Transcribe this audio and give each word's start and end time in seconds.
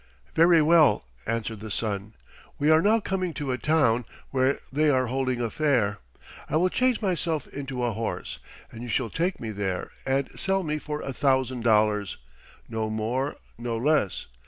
"Very 0.33 0.63
well," 0.63 1.05
answered 1.27 1.59
the 1.59 1.69
son. 1.69 2.15
"We 2.57 2.71
are 2.71 2.81
now 2.81 2.99
coming 2.99 3.35
to 3.35 3.51
a 3.51 3.59
town 3.59 4.05
where 4.31 4.57
they 4.73 4.89
are 4.89 5.05
holding 5.05 5.39
a 5.41 5.51
fair. 5.51 5.99
I 6.49 6.55
will 6.55 6.69
change 6.69 7.03
myself 7.03 7.45
into 7.45 7.83
a 7.83 7.93
horse, 7.93 8.39
and 8.71 8.81
you 8.81 8.89
shall 8.89 9.11
take 9.11 9.39
me 9.39 9.51
there 9.51 9.91
and 10.03 10.27
sell 10.39 10.63
me 10.63 10.79
for 10.79 11.03
a 11.03 11.13
thousand 11.13 11.63
dollars, 11.63 12.17
no 12.67 12.89
more, 12.89 13.35
no 13.59 13.77
less. 13.77 14.25